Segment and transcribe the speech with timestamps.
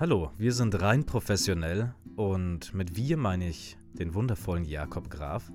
[0.00, 5.52] Hallo, wir sind rein professionell und mit wir meine ich den wundervollen Jakob Graf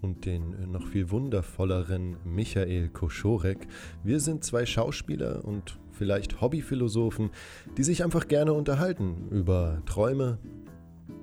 [0.00, 3.66] und den äh, noch viel wundervolleren Michael Koschorek.
[4.04, 7.30] Wir sind zwei Schauspieler und vielleicht Hobbyphilosophen,
[7.76, 10.38] die sich einfach gerne unterhalten über Träume.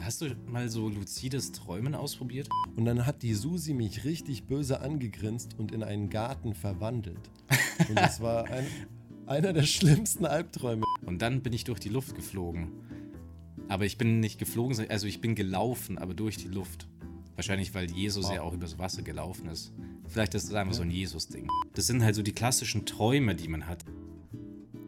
[0.01, 2.49] Hast du mal so luzides Träumen ausprobiert?
[2.75, 7.31] Und dann hat die Susi mich richtig böse angegrinst und in einen Garten verwandelt.
[7.87, 8.65] Und das war ein,
[9.25, 10.83] einer der schlimmsten Albträume.
[11.09, 12.67] Und dann bin ich durch die Luft geflogen.
[13.67, 16.87] Aber ich bin nicht geflogen, also ich bin gelaufen, aber durch die Luft.
[17.33, 18.35] Wahrscheinlich, weil Jesus wow.
[18.35, 19.73] ja auch übers Wasser gelaufen ist.
[20.07, 20.77] Vielleicht ist das einfach ja.
[20.77, 21.47] so ein Jesus-Ding.
[21.73, 23.85] Das sind halt so die klassischen Träume, die man hat.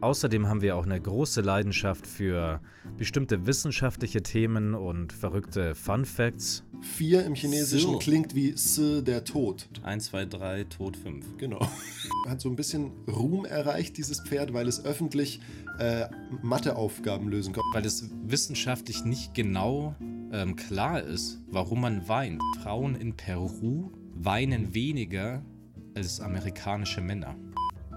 [0.02, 2.60] Außerdem haben wir auch eine große Leidenschaft für
[2.98, 6.64] bestimmte wissenschaftliche Themen und verrückte Fun Facts.
[6.80, 7.98] Vier im Chinesischen so.
[7.98, 9.68] klingt wie S, der Tod.
[9.84, 11.36] 1, 2, 3, Tod 5.
[11.38, 11.60] Genau.
[12.26, 15.40] Hat so ein bisschen Ruhm erreicht, dieses Pferd, weil es öffentlich
[15.78, 16.06] äh,
[16.42, 17.62] Matheaufgaben lösen kann.
[17.72, 19.94] Weil es wissenschaftlich nicht genau
[20.32, 22.42] ähm, klar ist, warum man weint.
[22.60, 25.44] Frauen in Peru weinen weniger
[25.94, 27.36] als amerikanische Männer.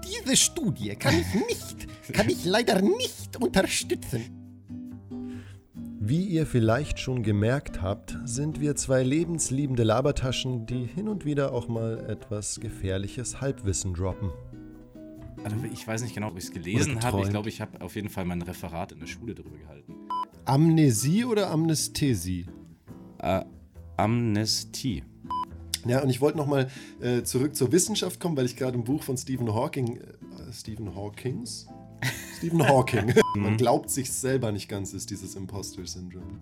[0.04, 4.46] Diese Studie kann ich nicht, kann ich leider nicht unterstützen.
[6.08, 11.52] Wie ihr vielleicht schon gemerkt habt, sind wir zwei lebensliebende Labertaschen, die hin und wieder
[11.52, 14.30] auch mal etwas gefährliches Halbwissen droppen.
[15.42, 17.22] Also ich weiß nicht genau, ob ich es gelesen habe.
[17.22, 19.94] Ich glaube, ich habe auf jeden Fall mein Referat in der Schule darüber gehalten.
[20.44, 22.46] Amnesie oder Amnesthesie?
[23.18, 23.42] Äh,
[23.96, 25.02] Amnestie.
[25.86, 26.68] Ja, und ich wollte nochmal
[27.00, 30.94] äh, zurück zur Wissenschaft kommen, weil ich gerade ein Buch von Stephen Hawking, äh, Stephen
[30.94, 31.66] Hawkings?
[32.36, 33.14] Stephen Hawking.
[33.34, 33.56] Man mhm.
[33.56, 36.40] glaubt sich selber nicht ganz, ist dieses Imposter-Syndrom.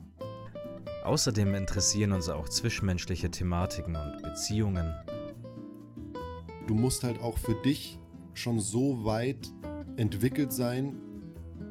[1.04, 4.92] Außerdem interessieren uns auch zwischenmenschliche Thematiken und Beziehungen.
[6.66, 8.00] Du musst halt auch für dich
[8.32, 9.52] schon so weit
[9.96, 10.96] entwickelt sein,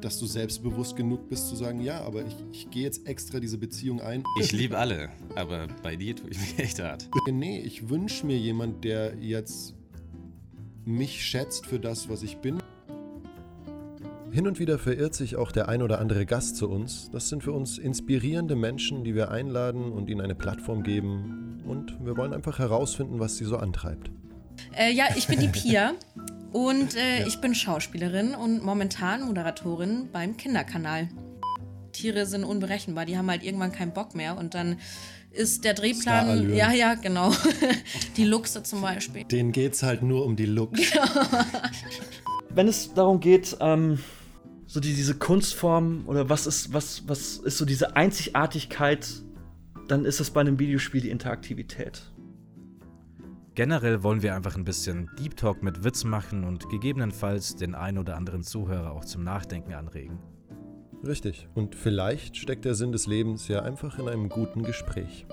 [0.00, 3.58] dass du selbstbewusst genug bist zu sagen, ja, aber ich, ich gehe jetzt extra diese
[3.58, 4.24] Beziehung ein.
[4.40, 7.10] Ich liebe alle, aber bei dir tue ich mich echt hart.
[7.30, 9.74] Nee, ich wünsche mir jemand, der jetzt
[10.86, 12.62] mich schätzt für das, was ich bin.
[14.34, 17.08] Hin und wieder verirrt sich auch der ein oder andere Gast zu uns.
[17.12, 21.62] Das sind für uns inspirierende Menschen, die wir einladen und ihnen eine Plattform geben.
[21.64, 24.10] Und wir wollen einfach herausfinden, was sie so antreibt.
[24.76, 25.92] Äh, ja, ich bin die Pia.
[26.52, 27.26] Und äh, ja.
[27.28, 31.08] ich bin Schauspielerin und momentan Moderatorin beim Kinderkanal.
[31.90, 34.78] Tiere sind unberechenbar, die haben halt irgendwann keinen Bock mehr und dann
[35.32, 36.54] ist der Drehplan.
[36.54, 37.32] Ja, ja, genau.
[38.16, 39.24] die Luchse zum Beispiel.
[39.24, 41.00] Denen geht's halt nur um die Luchse.
[42.50, 43.98] Wenn es darum geht, ähm,
[44.74, 49.08] so die, diese Kunstform oder was ist, was, was ist so diese Einzigartigkeit,
[49.86, 52.12] dann ist es bei einem Videospiel die Interaktivität.
[53.54, 57.98] Generell wollen wir einfach ein bisschen Deep Talk mit Witz machen und gegebenenfalls den ein
[57.98, 60.18] oder anderen Zuhörer auch zum Nachdenken anregen.
[61.06, 61.46] Richtig.
[61.54, 65.24] Und vielleicht steckt der Sinn des Lebens ja einfach in einem guten Gespräch.